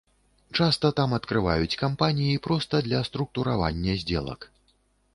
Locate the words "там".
0.99-1.13